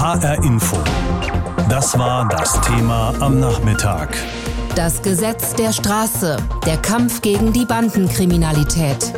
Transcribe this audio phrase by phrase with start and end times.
[0.00, 0.78] HR Info.
[1.68, 4.16] Das war das Thema am Nachmittag.
[4.74, 6.38] Das Gesetz der Straße.
[6.64, 9.12] Der Kampf gegen die Bandenkriminalität.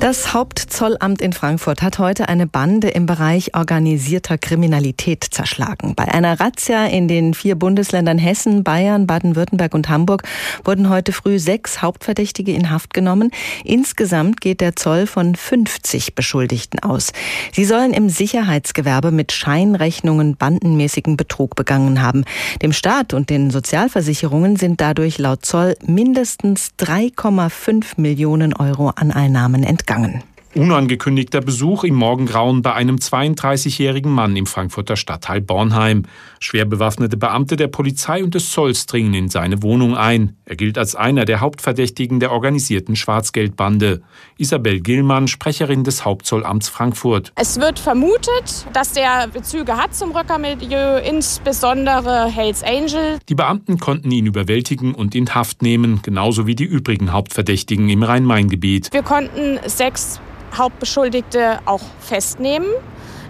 [0.00, 5.94] Das Hauptzollamt in Frankfurt hat heute eine Bande im Bereich organisierter Kriminalität zerschlagen.
[5.94, 10.22] Bei einer Razzia in den vier Bundesländern Hessen, Bayern, Baden-Württemberg und Hamburg
[10.64, 13.30] wurden heute früh sechs Hauptverdächtige in Haft genommen.
[13.62, 17.12] Insgesamt geht der Zoll von 50 Beschuldigten aus.
[17.52, 22.24] Sie sollen im Sicherheitsgewerbe mit Scheinrechnungen bandenmäßigen Betrug begangen haben.
[22.62, 29.62] Dem Staat und den Sozialversicherungen sind dadurch laut Zoll mindestens 3,5 Millionen Euro an Einnahmen
[29.62, 30.29] entgangen gegangen.
[30.52, 36.06] Unangekündigter Besuch im Morgengrauen bei einem 32-jährigen Mann im Frankfurter Stadtteil Bornheim.
[36.40, 40.36] Schwer bewaffnete Beamte der Polizei und des Zolls dringen in seine Wohnung ein.
[40.44, 44.02] Er gilt als einer der Hauptverdächtigen der organisierten Schwarzgeldbande.
[44.38, 47.32] Isabel Gillmann, Sprecherin des Hauptzollamts Frankfurt.
[47.36, 53.20] Es wird vermutet, dass der Bezüge hat zum Röckermilieu, insbesondere Hells Angel.
[53.28, 58.02] Die Beamten konnten ihn überwältigen und in Haft nehmen, genauso wie die übrigen Hauptverdächtigen im
[58.02, 58.92] Rhein-Main-Gebiet.
[58.92, 60.20] Wir konnten sechs
[60.56, 62.68] Hauptbeschuldigte auch festnehmen.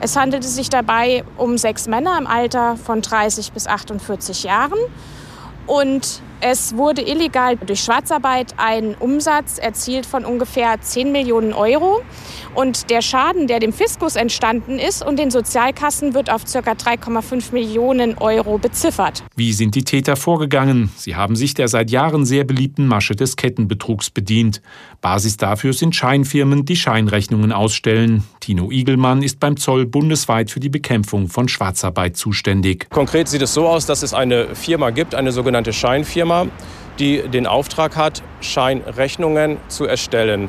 [0.00, 4.78] Es handelte sich dabei um sechs Männer im Alter von 30 bis 48 Jahren.
[5.66, 12.00] Und es wurde illegal durch Schwarzarbeit ein Umsatz erzielt von ungefähr 10 Millionen Euro.
[12.54, 16.58] Und der Schaden, der dem Fiskus entstanden ist und den Sozialkassen, wird auf ca.
[16.58, 19.22] 3,5 Millionen Euro beziffert.
[19.36, 20.90] Wie sind die Täter vorgegangen?
[20.96, 24.62] Sie haben sich der seit Jahren sehr beliebten Masche des Kettenbetrugs bedient.
[25.00, 28.24] Basis dafür sind Scheinfirmen, die Scheinrechnungen ausstellen.
[28.40, 32.88] Tino Igelmann ist beim Zoll bundesweit für die Bekämpfung von Schwarzarbeit zuständig.
[32.90, 36.46] Konkret sieht es so aus, dass es eine Firma gibt, eine sogenannte Scheinfirma,
[36.98, 40.48] die den Auftrag hat, Scheinrechnungen zu erstellen.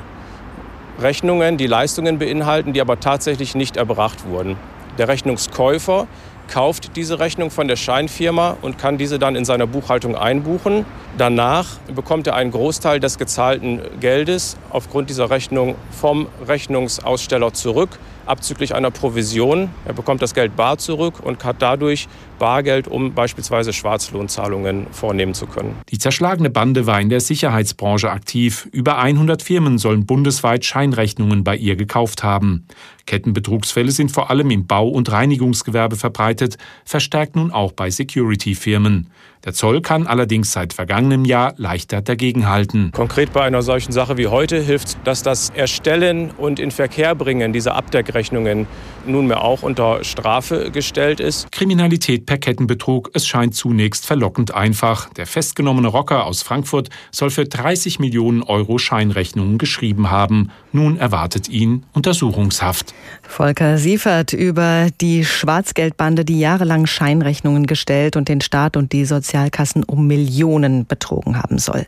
[1.00, 4.56] Rechnungen, die Leistungen beinhalten, die aber tatsächlich nicht erbracht wurden.
[4.98, 6.08] Der Rechnungskäufer
[6.52, 10.86] kauft diese Rechnung von der Scheinfirma und kann diese dann in seiner Buchhaltung einbuchen.
[11.18, 18.76] Danach bekommt er einen Großteil des gezahlten Geldes aufgrund dieser Rechnung vom Rechnungsaussteller zurück, abzüglich
[18.76, 19.70] einer Provision.
[19.86, 25.48] Er bekommt das Geld bar zurück und hat dadurch Bargeld, um beispielsweise Schwarzlohnzahlungen vornehmen zu
[25.48, 25.76] können.
[25.90, 28.68] Die zerschlagene Bande war in der Sicherheitsbranche aktiv.
[28.72, 32.66] Über 100 Firmen sollen bundesweit Scheinrechnungen bei ihr gekauft haben.
[33.12, 39.10] Kettenbetrugsfälle sind vor allem im Bau- und Reinigungsgewerbe verbreitet, verstärkt nun auch bei Security-Firmen.
[39.44, 42.92] Der Zoll kann allerdings seit vergangenem Jahr leichter dagegenhalten.
[42.92, 47.52] Konkret bei einer solchen Sache wie heute hilft, dass das Erstellen und in Verkehr bringen
[47.52, 48.68] dieser Abdeckrechnungen
[49.06, 51.52] nunmehr auch unter Strafe gestellt ist.
[51.52, 55.10] Kriminalität per Kettenbetrug, es scheint zunächst verlockend einfach.
[55.16, 60.52] Der festgenommene Rocker aus Frankfurt soll für 30 Millionen Euro Scheinrechnungen geschrieben haben.
[60.72, 62.94] Nun erwartet ihn Untersuchungshaft.
[63.24, 69.42] Volker Siefert über die Schwarzgeldbande, die jahrelang Scheinrechnungen gestellt und den Staat und die Sozial
[69.42, 71.86] Sozialkassen um Millionen betrogen haben soll.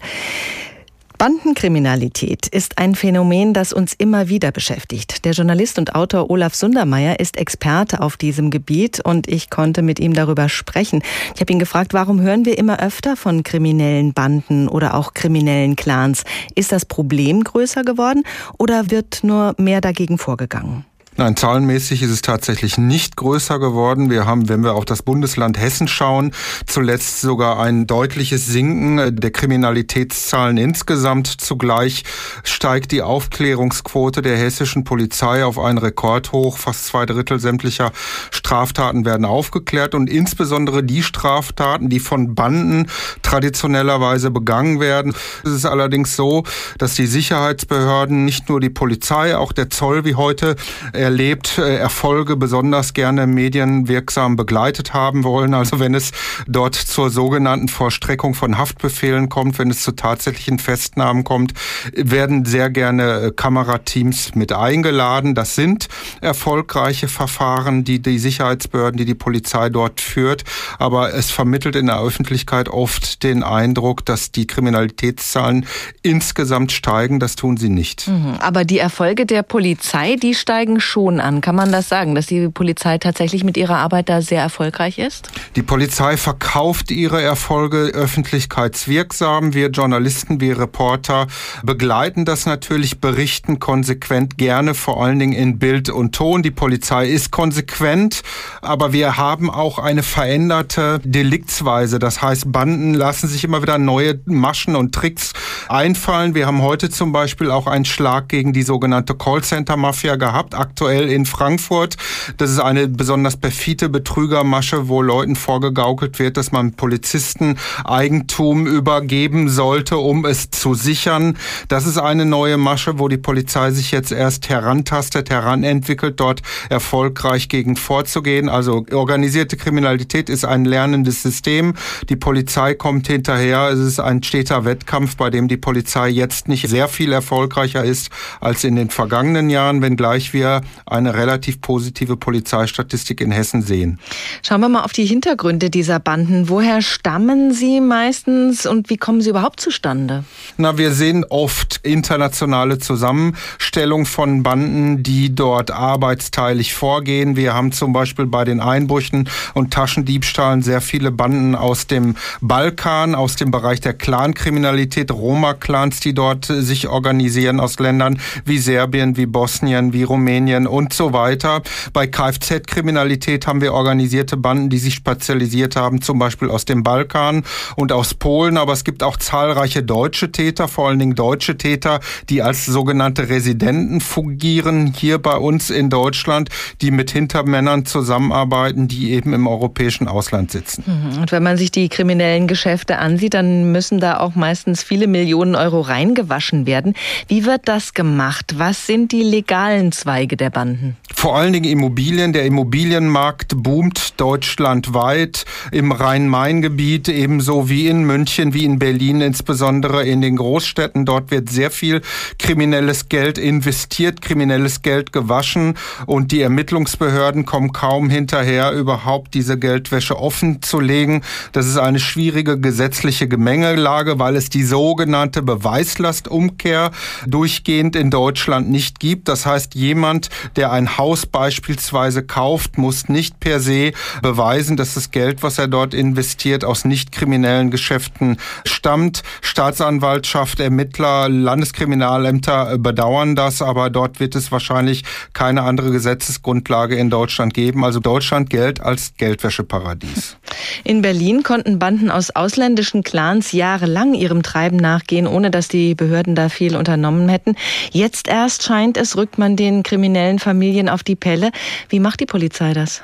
[1.20, 5.24] Bandenkriminalität ist ein Phänomen, das uns immer wieder beschäftigt.
[5.24, 10.00] Der Journalist und Autor Olaf Sundermeier ist Experte auf diesem Gebiet und ich konnte mit
[10.00, 11.02] ihm darüber sprechen.
[11.34, 15.76] Ich habe ihn gefragt, warum hören wir immer öfter von kriminellen Banden oder auch kriminellen
[15.76, 16.24] Clans?
[16.56, 18.24] Ist das Problem größer geworden
[18.58, 20.86] oder wird nur mehr dagegen vorgegangen?
[21.16, 24.10] Nein, zahlenmäßig ist es tatsächlich nicht größer geworden.
[24.10, 26.32] Wir haben, wenn wir auf das Bundesland Hessen schauen,
[26.66, 31.28] zuletzt sogar ein deutliches Sinken der Kriminalitätszahlen insgesamt.
[31.28, 32.04] Zugleich
[32.44, 36.58] steigt die Aufklärungsquote der hessischen Polizei auf einen Rekordhoch.
[36.58, 37.92] Fast zwei Drittel sämtlicher
[38.32, 42.88] Straftaten werden aufgeklärt und insbesondere die Straftaten, die von Banden
[43.22, 45.14] traditionellerweise begangen werden.
[45.44, 46.44] Es ist allerdings so,
[46.80, 50.56] dass die Sicherheitsbehörden, nicht nur die Polizei, auch der Zoll wie heute,
[51.04, 55.54] erlebt, äh, Erfolge besonders gerne medienwirksam begleitet haben wollen.
[55.54, 56.12] Also wenn es
[56.48, 61.54] dort zur sogenannten Vorstreckung von Haftbefehlen kommt, wenn es zu tatsächlichen Festnahmen kommt,
[61.94, 65.36] werden sehr gerne äh, Kamerateams mit eingeladen.
[65.36, 65.90] Das sind
[66.22, 70.44] erfolgreiche Verfahren, die die Sicherheitsbehörden, die die Polizei dort führt.
[70.80, 75.66] Aber es vermittelt in der Öffentlichkeit oft den Eindruck, dass die Kriminalitätszahlen
[76.02, 77.20] insgesamt steigen.
[77.20, 78.08] Das tun sie nicht.
[78.08, 78.36] Mhm.
[78.40, 81.42] Aber die Erfolge der Polizei, die steigen schon an.
[81.42, 85.30] Kann man das sagen, dass die Polizei tatsächlich mit ihrer Arbeit da sehr erfolgreich ist?
[85.56, 89.54] Die Polizei verkauft ihre Erfolge öffentlichkeitswirksam.
[89.54, 91.28] Wir Journalisten, wir Reporter
[91.64, 96.44] begleiten das natürlich, berichten konsequent gerne, vor allen Dingen in Bild und Ton.
[96.44, 98.22] Die Polizei ist konsequent,
[98.62, 101.98] aber wir haben auch eine veränderte Deliktsweise.
[101.98, 105.34] Das heißt, Banden lassen sich immer wieder neue Maschen und Tricks
[105.70, 106.36] einfallen.
[106.36, 110.54] Wir haben heute zum Beispiel auch einen Schlag gegen die sogenannte Callcenter-Mafia gehabt.
[110.54, 111.96] Aktuell aktuell in Frankfurt.
[112.36, 119.48] Das ist eine besonders perfide Betrügermasche, wo Leuten vorgegaukelt wird, dass man Polizisten Eigentum übergeben
[119.48, 121.38] sollte, um es zu sichern.
[121.70, 127.48] Das ist eine neue Masche, wo die Polizei sich jetzt erst herantastet, heranentwickelt, dort erfolgreich
[127.48, 128.50] gegen vorzugehen.
[128.50, 131.76] Also organisierte Kriminalität ist ein lernendes System.
[132.10, 133.70] Die Polizei kommt hinterher.
[133.70, 138.10] Es ist ein steter Wettkampf, bei dem die Polizei jetzt nicht sehr viel erfolgreicher ist
[138.42, 144.00] als in den vergangenen Jahren, wenngleich wir eine relativ positive Polizeistatistik in Hessen sehen.
[144.46, 146.50] Schauen wir mal auf die Hintergründe dieser Banden.
[146.50, 150.24] Woher stammen sie meistens und wie kommen sie überhaupt zustande?
[150.58, 157.36] Na, wir sehen oft internationale Zusammenstellung von Banden, die dort arbeitsteilig vorgehen.
[157.36, 163.16] Wir haben zum Beispiel bei den Einbrüchen und Taschendiebstahlen sehr viele Banden aus dem Balkan,
[163.16, 169.26] aus dem Bereich der Clankriminalität, Roma-Clans, die dort sich organisieren aus Ländern wie Serbien, wie
[169.26, 171.62] Bosnien, wie Rumänien und so weiter.
[171.94, 177.44] Bei Kfz-Kriminalität haben wir organisierte Banden, die sich spezialisiert haben, zum Beispiel aus dem Balkan
[177.76, 178.58] und aus Polen.
[178.58, 182.00] Aber es gibt auch zahlreiche deutsche Täter, vor allen Dingen deutsche Täter,
[182.30, 186.50] die als sogenannte Residenten fungieren hier bei uns in Deutschland,
[186.82, 190.84] die mit Hintermännern zusammenarbeiten, die eben im europäischen Ausland sitzen.
[190.86, 191.22] Mhm.
[191.22, 195.56] Und wenn man sich die kriminellen Geschäfte ansieht, dann müssen da auch meistens viele Millionen
[195.56, 196.94] Euro reingewaschen werden.
[197.28, 198.56] Wie wird das gemacht?
[198.58, 200.98] Was sind die legalen Zweige der Banden?
[201.14, 202.34] Vor allen Dingen Immobilien.
[202.34, 210.22] Der Immobilienmarkt boomt deutschlandweit im Rhein-Main-Gebiet, ebenso wie in München, wie in Berlin, insbesondere in
[210.22, 211.06] den Großstädten.
[211.06, 212.02] Dort wird sehr viel
[212.40, 220.20] kriminelles Geld investiert, kriminelles Geld gewaschen und die Ermittlungsbehörden kommen kaum hinterher, überhaupt diese Geldwäsche
[220.20, 221.22] offen zu legen.
[221.52, 226.92] Das ist eine schwierige gesetzliche Gemengelage, weil es die sogenannte Beweislastumkehr
[227.26, 229.28] durchgehend in Deutschland nicht gibt.
[229.28, 233.92] Das heißt, jemand, der ein Haus beispielsweise kauft, muss nicht per se
[234.22, 239.24] beweisen, dass das Geld, was er dort investiert, aus nicht kriminellen Geschäften stammt.
[239.42, 245.04] Staatsanwaltschaft, Ermittler, Landeskriminalämter bedauern das, aber dort wird es wahrscheinlich
[245.34, 247.84] keine andere Gesetzesgrundlage in Deutschland geben.
[247.84, 250.38] Also Deutschland gilt als Geldwäscheparadies.
[250.84, 256.36] In Berlin konnten Banden aus ausländischen Clans jahrelang ihrem Treiben nachgehen, ohne dass die Behörden
[256.36, 257.56] da viel unternommen hätten.
[257.92, 261.52] Jetzt erst scheint es, rückt man den kriminellen Familien auf die Pelle.
[261.90, 263.02] Wie macht die Polizei das?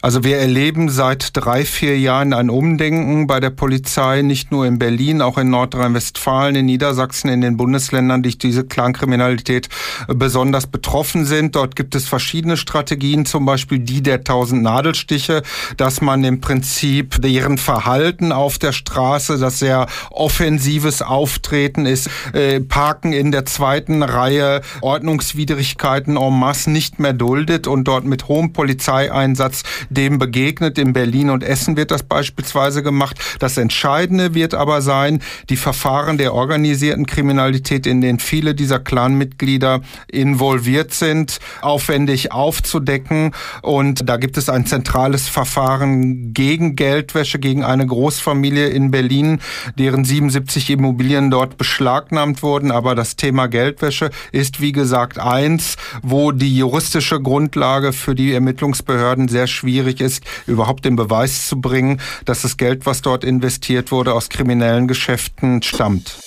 [0.00, 4.78] Also wir erleben seit drei, vier Jahren ein Umdenken bei der Polizei, nicht nur in
[4.78, 9.68] Berlin, auch in Nordrhein-Westfalen, in Niedersachsen, in den Bundesländern, die diese Clankriminalität
[10.08, 11.54] besonders betroffen sind.
[11.54, 15.42] Dort gibt es verschiedene Strategien, zum Beispiel die der tausend Nadelstiche,
[15.76, 22.60] dass man im Prinzip deren Verhalten auf der Straße, das sehr offensives Auftreten ist, äh,
[22.60, 28.52] Parken in der zweiten Reihe, Ordnungswidrigkeiten en masse nicht mehr duldet und dort mit hohem
[28.52, 30.78] Polizeieinsatz dem begegnet.
[30.78, 33.18] In Berlin und Essen wird das beispielsweise gemacht.
[33.38, 39.80] Das Entscheidende wird aber sein, die Verfahren der organisierten Kriminalität, in denen viele dieser Clanmitglieder
[40.08, 43.32] involviert sind, aufwendig aufzudecken.
[43.62, 49.40] Und da gibt es ein zentrales Verfahren gegen Geldwäsche, gegen eine Großfamilie in Berlin,
[49.78, 52.70] deren 77 Immobilien dort beschlagnahmt wurden.
[52.70, 59.28] Aber das Thema Geldwäsche ist, wie gesagt, eins, wo die juristische Grundlage für die Ermittlungsbehörden
[59.28, 64.14] sehr schwierig ist, überhaupt den Beweis zu bringen, dass das Geld, was dort investiert wurde,
[64.14, 66.18] aus kriminellen Geschäften stammt.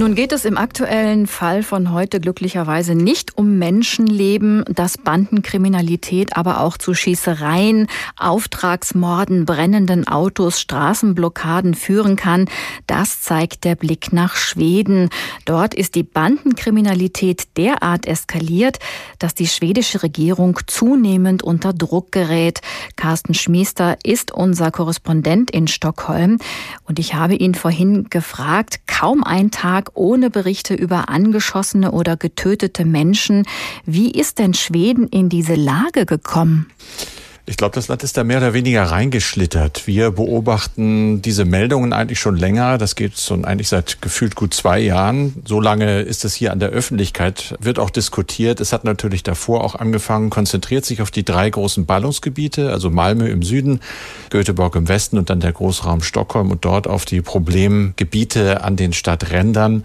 [0.00, 6.62] Nun geht es im aktuellen Fall von heute glücklicherweise nicht um Menschenleben, das Bandenkriminalität aber
[6.62, 12.46] auch zu Schießereien, Auftragsmorden, brennenden Autos, Straßenblockaden führen kann.
[12.86, 15.10] Das zeigt der Blick nach Schweden.
[15.44, 18.78] Dort ist die Bandenkriminalität derart eskaliert,
[19.18, 22.62] dass die schwedische Regierung zunehmend unter Druck gerät.
[22.96, 26.38] Carsten Schmiester ist unser Korrespondent in Stockholm
[26.84, 32.84] und ich habe ihn vorhin gefragt, kaum ein Tag ohne Berichte über angeschossene oder getötete
[32.84, 33.46] Menschen.
[33.84, 36.66] Wie ist denn Schweden in diese Lage gekommen?
[37.46, 39.86] Ich glaube, das Land ist da mehr oder weniger reingeschlittert.
[39.86, 42.78] Wir beobachten diese Meldungen eigentlich schon länger.
[42.78, 45.42] Das geht schon eigentlich seit gefühlt gut zwei Jahren.
[45.46, 48.60] So lange ist es hier an der Öffentlichkeit, wird auch diskutiert.
[48.60, 53.28] Es hat natürlich davor auch angefangen, konzentriert sich auf die drei großen Ballungsgebiete, also Malmö
[53.28, 53.80] im Süden,
[54.28, 58.92] Göteborg im Westen und dann der Großraum Stockholm und dort auf die Problemgebiete an den
[58.92, 59.82] Stadträndern.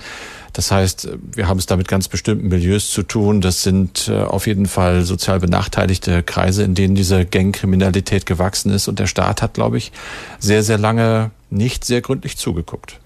[0.56, 3.42] Das heißt, wir haben es da mit ganz bestimmten Milieus zu tun.
[3.42, 8.88] Das sind äh, auf jeden Fall sozial benachteiligte Kreise, in denen diese Gangkriminalität gewachsen ist.
[8.88, 9.92] Und der Staat hat, glaube ich,
[10.40, 13.02] sehr, sehr lange nicht sehr gründlich zugeguckt.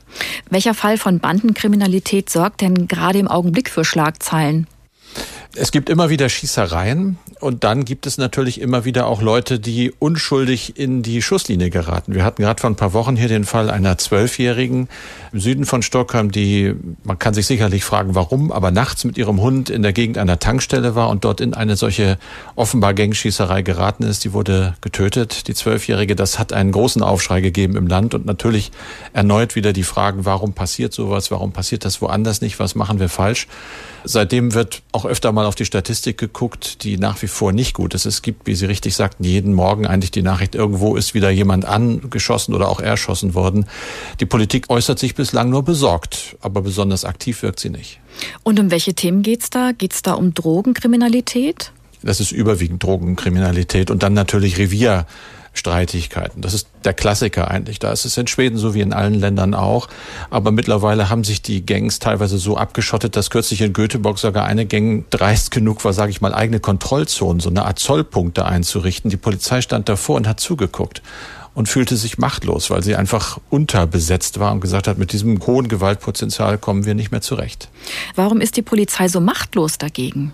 [0.51, 4.67] Welcher Fall von Bandenkriminalität sorgt denn gerade im Augenblick für Schlagzeilen?
[5.55, 9.91] Es gibt immer wieder Schießereien und dann gibt es natürlich immer wieder auch Leute, die
[9.97, 12.13] unschuldig in die Schusslinie geraten.
[12.13, 14.87] Wir hatten gerade vor ein paar Wochen hier den Fall einer Zwölfjährigen
[15.33, 19.41] im Süden von Stockholm, die, man kann sich sicherlich fragen, warum, aber nachts mit ihrem
[19.41, 22.19] Hund in der Gegend einer Tankstelle war und dort in eine solche
[22.55, 24.23] offenbar Gangschießerei geraten ist.
[24.25, 26.15] Die wurde getötet, die Zwölfjährige.
[26.15, 28.71] Das hat einen großen Aufschrei gegeben im Land und natürlich
[29.13, 33.09] erneut wieder die Fragen, warum passiert sowas, warum passiert das woanders nicht, was machen wir
[33.09, 33.47] falsch.
[34.03, 37.93] Seitdem wird auch öfter mal auf die Statistik geguckt, die nach wie vor nicht gut
[37.93, 38.05] ist.
[38.05, 41.63] Es gibt, wie Sie richtig sagten, jeden Morgen eigentlich die Nachricht, irgendwo ist wieder jemand
[41.63, 43.65] angeschossen oder auch erschossen worden.
[44.19, 48.01] Die Politik äußert sich bislang nur besorgt, aber besonders aktiv wirkt sie nicht.
[48.43, 49.71] Und um welche Themen geht's da?
[49.71, 51.71] Geht's da um Drogenkriminalität?
[52.03, 55.05] Das ist überwiegend Drogenkriminalität und dann natürlich Revier.
[55.59, 56.41] Streitigkeiten.
[56.41, 57.77] Das ist der Klassiker eigentlich.
[57.77, 59.87] Da ist es in Schweden so wie in allen Ländern auch.
[60.29, 64.65] Aber mittlerweile haben sich die Gangs teilweise so abgeschottet, dass kürzlich in Göteborg sogar eine
[64.65, 69.11] Gang dreist genug war, sage ich mal, eigene Kontrollzonen, so eine Art Zollpunkte einzurichten.
[69.11, 71.03] Die Polizei stand davor und hat zugeguckt
[71.53, 75.67] und fühlte sich machtlos, weil sie einfach unterbesetzt war und gesagt hat, mit diesem hohen
[75.67, 77.69] Gewaltpotenzial kommen wir nicht mehr zurecht.
[78.15, 80.33] Warum ist die Polizei so machtlos dagegen?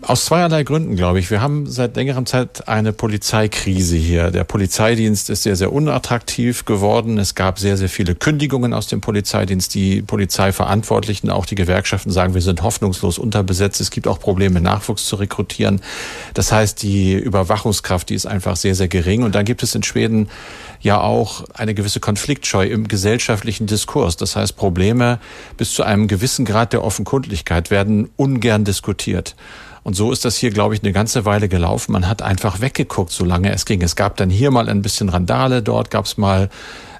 [0.00, 1.28] Aus zweierlei Gründen, glaube ich.
[1.28, 4.30] Wir haben seit längerem Zeit eine Polizeikrise hier.
[4.30, 7.18] Der Polizeidienst ist sehr, sehr unattraktiv geworden.
[7.18, 9.74] Es gab sehr, sehr viele Kündigungen aus dem Polizeidienst.
[9.74, 13.80] Die Polizeiverantwortlichen, auch die Gewerkschaften sagen, wir sind hoffnungslos unterbesetzt.
[13.80, 15.80] Es gibt auch Probleme, Nachwuchs zu rekrutieren.
[16.32, 19.24] Das heißt, die Überwachungskraft, die ist einfach sehr, sehr gering.
[19.24, 20.28] Und dann gibt es in Schweden
[20.80, 24.16] ja auch eine gewisse Konfliktscheu im gesellschaftlichen Diskurs.
[24.16, 25.18] Das heißt, Probleme
[25.56, 29.34] bis zu einem gewissen Grad der Offenkundlichkeit werden ungern diskutiert.
[29.88, 31.92] Und so ist das hier, glaube ich, eine ganze Weile gelaufen.
[31.92, 33.80] Man hat einfach weggeguckt, solange es ging.
[33.80, 36.50] Es gab dann hier mal ein bisschen Randale, dort gab es mal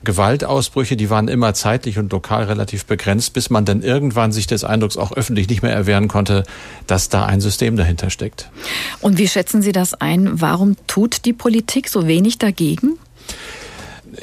[0.04, 4.64] Gewaltausbrüche, die waren immer zeitlich und lokal relativ begrenzt, bis man dann irgendwann sich des
[4.64, 6.45] Eindrucks auch öffentlich nicht mehr erwehren konnte,
[6.87, 8.49] dass da ein System dahinter steckt.
[9.02, 10.40] Und wie schätzen Sie das ein?
[10.40, 12.99] Warum tut die Politik so wenig dagegen?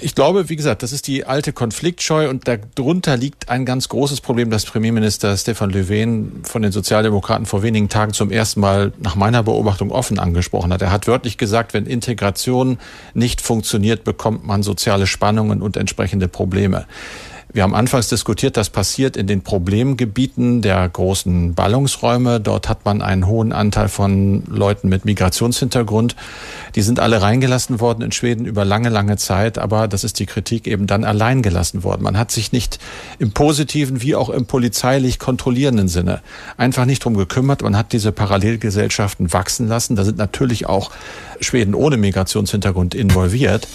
[0.01, 4.21] Ich glaube, wie gesagt, das ist die alte Konfliktscheu und darunter liegt ein ganz großes
[4.21, 9.15] Problem, das Premierminister Stefan Löwen von den Sozialdemokraten vor wenigen Tagen zum ersten Mal nach
[9.15, 10.81] meiner Beobachtung offen angesprochen hat.
[10.81, 12.77] Er hat wörtlich gesagt, wenn Integration
[13.13, 16.85] nicht funktioniert, bekommt man soziale Spannungen und entsprechende Probleme.
[17.53, 22.41] Wir haben anfangs diskutiert, das passiert in den Problemgebieten der großen Ballungsräume.
[22.41, 26.17] Dort hat man einen hohen Anteil von Leuten mit Migrationshintergrund.
[26.75, 30.25] Die sind alle reingelassen worden in Schweden über lange, lange Zeit, aber das ist die
[30.25, 32.03] Kritik eben dann allein gelassen worden.
[32.03, 32.79] Man hat sich nicht
[33.19, 36.21] im positiven wie auch im polizeilich kontrollierenden Sinne
[36.57, 37.61] einfach nicht drum gekümmert.
[37.61, 39.95] Man hat diese Parallelgesellschaften wachsen lassen.
[39.95, 40.91] Da sind natürlich auch
[41.39, 43.67] Schweden ohne Migrationshintergrund involviert.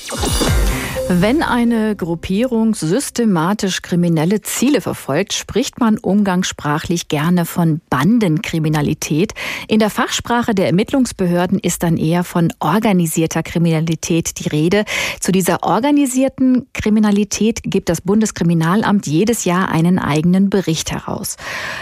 [1.13, 9.33] Wenn eine Gruppierung systematisch kriminelle Ziele verfolgt, spricht man umgangssprachlich gerne von Bandenkriminalität.
[9.67, 14.85] In der Fachsprache der Ermittlungsbehörden ist dann eher von organisierter Kriminalität die Rede.
[15.19, 21.39] Zu dieser organisierten Kriminalität gibt das Bundeskriminalamt jedes Jahr einen eigenen Bericht heraus.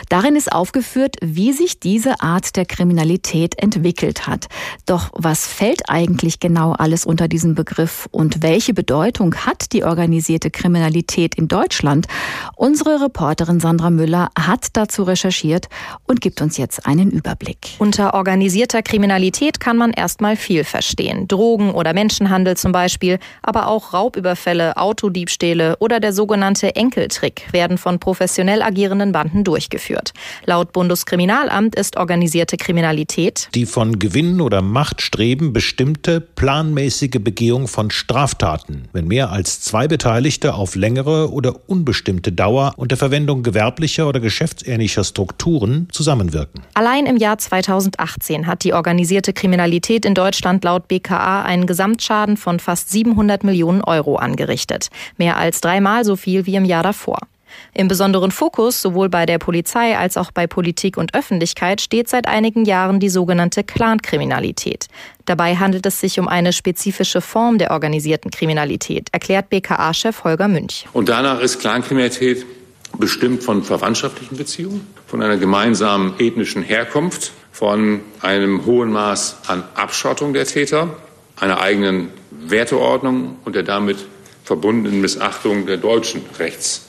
[0.09, 4.47] Darin ist aufgeführt, wie sich diese Art der Kriminalität entwickelt hat.
[4.87, 9.83] Doch was fällt eigentlich genau alles unter diesen Begriff und welche Bedeutung Bedeutung hat die
[9.83, 12.07] organisierte Kriminalität in Deutschland?
[12.55, 15.67] Unsere Reporterin Sandra Müller hat dazu recherchiert
[16.07, 17.59] und gibt uns jetzt einen Überblick.
[17.79, 21.27] Unter organisierter Kriminalität kann man erstmal viel verstehen.
[21.27, 27.99] Drogen oder Menschenhandel zum Beispiel, aber auch Raubüberfälle, Autodiebstähle oder der sogenannte Enkeltrick werden von
[27.99, 30.13] professionell agierenden Banden durchgeführt.
[30.45, 38.89] Laut Bundeskriminalamt ist organisierte Kriminalität die von Gewinn oder Machtstreben bestimmte planmäßige Begehung von Straftaten,
[38.93, 45.03] wenn mehr als zwei Beteiligte auf längere oder unbestimmte Dauer unter Verwendung gewerblicher oder geschäftsähnlicher
[45.03, 46.63] Strukturen zusammenwirken.
[46.75, 52.61] Allein im Jahr 2018 hat die organisierte Kriminalität in Deutschland laut BKA einen Gesamtschaden von
[52.61, 54.91] fast 700 Millionen Euro angerichtet.
[55.17, 57.19] Mehr als dreimal so viel wie im Jahr davor.
[57.75, 62.27] Im besonderen Fokus sowohl bei der Polizei als auch bei Politik und Öffentlichkeit steht seit
[62.27, 64.87] einigen Jahren die sogenannte Clankriminalität.
[65.27, 70.87] Dabei handelt es sich um eine spezifische Form der organisierten Kriminalität, erklärt BKA-Chef Holger Münch.
[70.93, 72.47] Und danach ist Clankriminalität
[72.97, 80.33] bestimmt von verwandtschaftlichen Beziehungen, von einer gemeinsamen ethnischen Herkunft, von einem hohen Maß an Abschottung
[80.33, 80.97] der Täter,
[81.37, 83.99] einer eigenen Werteordnung und der damit
[84.45, 86.88] verbundenen Missachtung der deutschen Rechts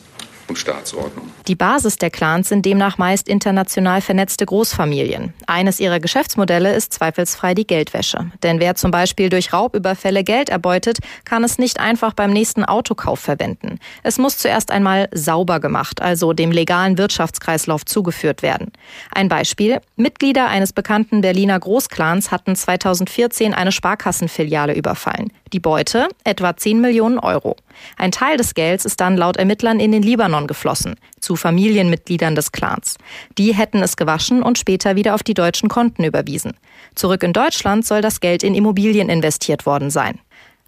[0.49, 1.29] und Staatsordnung.
[1.47, 5.33] Die Basis der Clans sind demnach meist international vernetzte Großfamilien.
[5.47, 8.31] Eines ihrer Geschäftsmodelle ist zweifelsfrei die Geldwäsche.
[8.43, 13.19] Denn wer zum Beispiel durch Raubüberfälle Geld erbeutet, kann es nicht einfach beim nächsten Autokauf
[13.19, 13.79] verwenden.
[14.03, 18.71] Es muss zuerst einmal sauber gemacht, also dem legalen Wirtschaftskreislauf zugeführt werden.
[19.11, 19.79] Ein Beispiel.
[19.95, 25.31] Mitglieder eines bekannten Berliner Großclans hatten 2014 eine Sparkassenfiliale überfallen.
[25.53, 27.55] Die Beute etwa 10 Millionen Euro.
[27.97, 32.51] Ein Teil des Gelds ist dann laut Ermittlern in den Libanon geflossen, zu Familienmitgliedern des
[32.51, 32.97] Clans.
[33.37, 36.53] Die hätten es gewaschen und später wieder auf die deutschen Konten überwiesen.
[36.95, 40.19] Zurück in Deutschland soll das Geld in Immobilien investiert worden sein.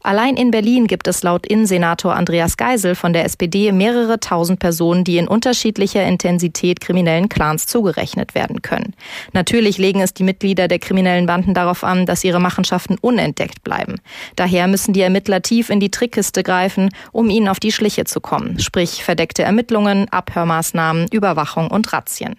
[0.03, 5.03] Allein in Berlin gibt es laut Innensenator Andreas Geisel von der SPD mehrere tausend Personen,
[5.03, 8.95] die in unterschiedlicher Intensität kriminellen Clans zugerechnet werden können.
[9.33, 13.97] Natürlich legen es die Mitglieder der kriminellen Banden darauf an, dass ihre Machenschaften unentdeckt bleiben.
[14.35, 18.21] Daher müssen die Ermittler tief in die Trickkiste greifen, um ihnen auf die Schliche zu
[18.21, 22.37] kommen, sprich verdeckte Ermittlungen, Abhörmaßnahmen, Überwachung und Razzien.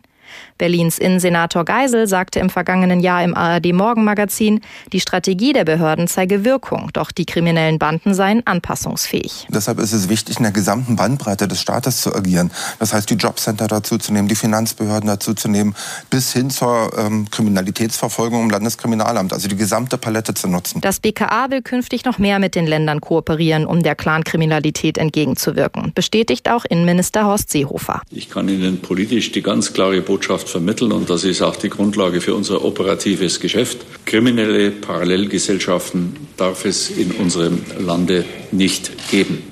[0.58, 4.60] Berlins Innensenator Geisel sagte im vergangenen Jahr im ARD Morgenmagazin,
[4.92, 9.46] die Strategie der Behörden zeige Wirkung, doch die kriminellen Banden seien anpassungsfähig.
[9.50, 12.50] Deshalb ist es wichtig, in der gesamten Bandbreite des Staates zu agieren.
[12.78, 15.74] Das heißt, die Jobcenter dazu zu nehmen, die Finanzbehörden dazu zu nehmen,
[16.10, 20.80] bis hin zur ähm, Kriminalitätsverfolgung im Landeskriminalamt, also die gesamte Palette zu nutzen.
[20.80, 26.50] Das BKA will künftig noch mehr mit den Ländern kooperieren, um der Clankriminalität entgegenzubewirken, bestätigt
[26.50, 28.02] auch Innenminister Horst Seehofer.
[28.10, 31.68] Ich kann Ihnen politisch die ganz klare Botschaft Botschaft vermitteln und das ist auch die
[31.68, 33.78] Grundlage für unser operatives Geschäft.
[34.06, 39.42] Kriminelle Parallelgesellschaften darf es in unserem Lande nicht geben.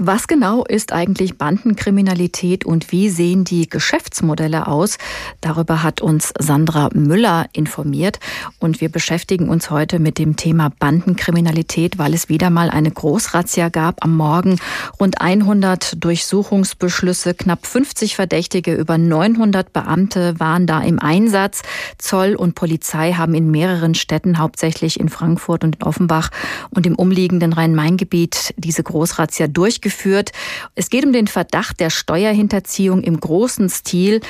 [0.00, 4.96] Was genau ist eigentlich Bandenkriminalität und wie sehen die Geschäftsmodelle aus?
[5.40, 8.20] Darüber hat uns Sandra Müller informiert
[8.60, 13.70] und wir beschäftigen uns heute mit dem Thema Bandenkriminalität, weil es wieder mal eine Großrazzia
[13.70, 14.60] gab am Morgen.
[15.00, 21.62] Rund 100 Durchsuchungsbeschlüsse, knapp 50 Verdächtige, über 900 Beamte waren da im Einsatz.
[21.98, 26.30] Zoll und Polizei haben in mehreren Städten, hauptsächlich in Frankfurt und in Offenbach
[26.70, 30.32] und im umliegenden Rhein-Main-Gebiet, diese Großrazzia durchgeführt durchgeführt.
[30.74, 34.20] Es geht um den Verdacht der Steuerhinterziehung im großen Stil.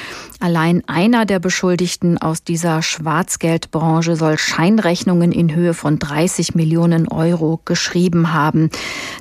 [0.40, 7.60] Allein einer der Beschuldigten aus dieser Schwarzgeldbranche soll Scheinrechnungen in Höhe von 30 Millionen Euro
[7.64, 8.70] geschrieben haben.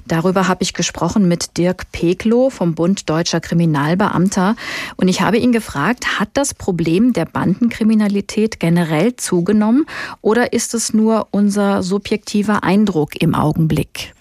[0.07, 4.55] Darüber habe ich gesprochen mit Dirk Peklo vom Bund Deutscher Kriminalbeamter.
[4.95, 9.85] Und ich habe ihn gefragt, hat das Problem der Bandenkriminalität generell zugenommen
[10.21, 14.13] oder ist es nur unser subjektiver Eindruck im Augenblick?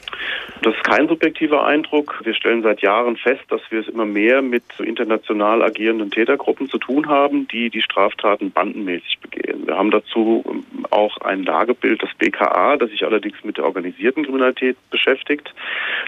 [0.63, 2.21] Das ist kein subjektiver Eindruck.
[2.25, 6.79] Wir stellen seit Jahren fest, dass wir es immer mehr mit international agierenden Tätergruppen zu
[6.79, 9.67] tun haben, die die Straftaten bandenmäßig begehen.
[9.67, 14.77] Wir haben dazu auch ein Lagebild, das BKA, das sich allerdings mit der organisierten Kriminalität
[14.91, 15.53] beschäftigt,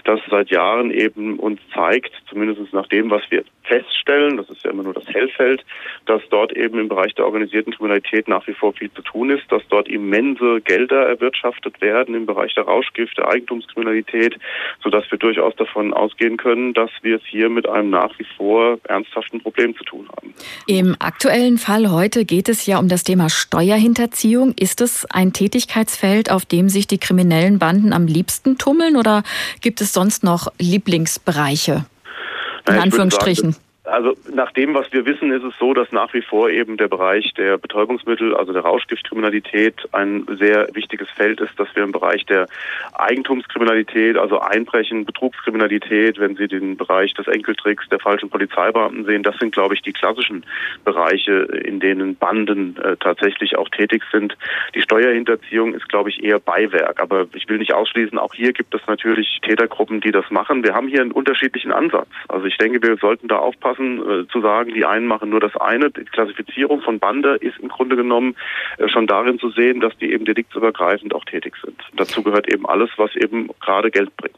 [0.03, 4.71] das seit Jahren eben uns zeigt, zumindest nach dem, was wir feststellen, das ist ja
[4.71, 5.63] immer nur das Hellfeld,
[6.05, 9.49] dass dort eben im Bereich der organisierten Kriminalität nach wie vor viel zu tun ist,
[9.51, 14.38] dass dort immense Gelder erwirtschaftet werden im Bereich der Rauschgifte, Eigentumskriminalität,
[14.83, 18.77] sodass wir durchaus davon ausgehen können, dass wir es hier mit einem nach wie vor
[18.87, 20.33] ernsthaften Problem zu tun haben.
[20.67, 24.53] Im aktuellen Fall heute geht es ja um das Thema Steuerhinterziehung.
[24.59, 29.23] Ist es ein Tätigkeitsfeld, auf dem sich die kriminellen Banden am liebsten tummeln oder
[29.61, 31.85] gibt es sonst noch Lieblingsbereiche?
[32.67, 33.55] In Anführungsstrichen.
[33.89, 36.87] Also nach dem, was wir wissen, ist es so, dass nach wie vor eben der
[36.87, 42.25] Bereich der Betäubungsmittel, also der Rauschgiftkriminalität, ein sehr wichtiges Feld ist, dass wir im Bereich
[42.25, 42.47] der
[42.93, 49.37] Eigentumskriminalität, also Einbrechen, Betrugskriminalität, wenn Sie den Bereich des Enkeltricks der falschen Polizeibeamten sehen, das
[49.37, 50.45] sind, glaube ich, die klassischen
[50.83, 54.37] Bereiche, in denen Banden äh, tatsächlich auch tätig sind.
[54.75, 57.01] Die Steuerhinterziehung ist, glaube ich, eher Beiwerk.
[57.01, 60.63] Aber ich will nicht ausschließen, auch hier gibt es natürlich Tätergruppen, die das machen.
[60.63, 62.07] Wir haben hier einen unterschiedlichen Ansatz.
[62.27, 65.39] Also ich denke, wir sollten da aufpassen, lassen, äh, zu sagen, die einen machen nur
[65.39, 65.89] das eine.
[65.89, 68.35] Die Klassifizierung von Bande ist im Grunde genommen
[68.77, 71.79] äh, schon darin zu sehen, dass die eben deliktsübergreifend auch tätig sind.
[71.95, 74.37] Dazu gehört eben alles, was eben gerade Geld bringt.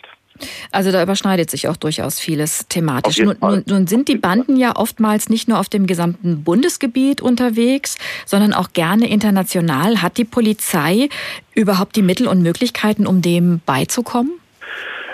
[0.71, 3.19] Also da überschneidet sich auch durchaus vieles thematisch.
[3.19, 8.53] Nun, nun, sind die Banden ja oftmals nicht nur auf dem gesamten Bundesgebiet unterwegs, sondern
[8.53, 10.01] auch gerne international.
[10.01, 11.09] Hat die Polizei
[11.53, 14.31] überhaupt die Mittel und Möglichkeiten, um dem beizukommen?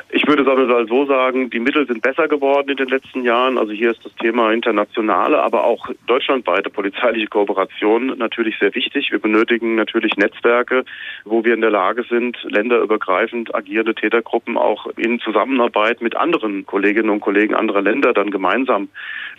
[0.09, 3.57] Ich würde es so sagen, die Mittel sind besser geworden in den letzten Jahren.
[3.57, 9.11] Also hier ist das Thema internationale, aber auch deutschlandweite polizeiliche Kooperation natürlich sehr wichtig.
[9.11, 10.85] Wir benötigen natürlich Netzwerke,
[11.25, 17.09] wo wir in der Lage sind, länderübergreifend agierende Tätergruppen auch in Zusammenarbeit mit anderen Kolleginnen
[17.09, 18.87] und Kollegen anderer Länder dann gemeinsam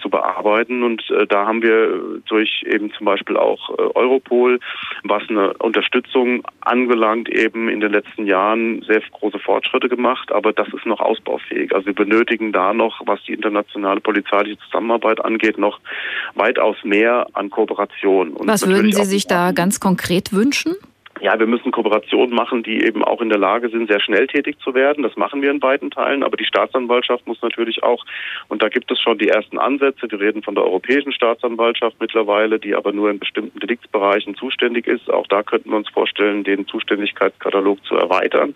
[0.03, 0.83] zu bearbeiten.
[0.83, 4.61] Und äh, da haben wir durch eben zum Beispiel auch äh, Europol,
[5.05, 10.31] was eine Unterstützung anbelangt, eben in den letzten Jahren sehr große Fortschritte gemacht.
[10.31, 11.75] Aber das ist noch ausbaufähig.
[11.75, 15.81] Also wir benötigen da noch, was die internationale polizeiliche Zusammenarbeit angeht, noch
[16.35, 18.35] weitaus mehr an Kooperation.
[18.41, 20.75] Was würden Sie sich da ganz konkret wünschen?
[21.21, 24.59] Ja, wir müssen Kooperationen machen, die eben auch in der Lage sind, sehr schnell tätig
[24.61, 25.03] zu werden.
[25.03, 26.23] Das machen wir in beiden Teilen.
[26.23, 28.05] Aber die Staatsanwaltschaft muss natürlich auch,
[28.49, 32.59] und da gibt es schon die ersten Ansätze, wir reden von der Europäischen Staatsanwaltschaft mittlerweile,
[32.59, 35.11] die aber nur in bestimmten Deliktsbereichen zuständig ist.
[35.11, 38.55] Auch da könnten wir uns vorstellen, den Zuständigkeitskatalog zu erweitern,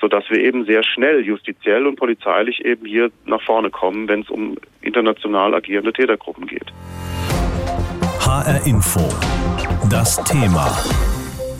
[0.00, 4.30] sodass wir eben sehr schnell justiziell und polizeilich eben hier nach vorne kommen, wenn es
[4.30, 6.72] um international agierende Tätergruppen geht.
[8.20, 9.00] HR Info.
[9.90, 10.66] Das Thema.